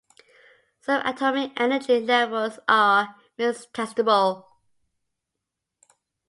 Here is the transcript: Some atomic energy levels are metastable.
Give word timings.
Some 0.79 1.05
atomic 1.05 1.51
energy 1.61 1.99
levels 1.99 2.57
are 2.67 3.17
metastable. 3.37 4.47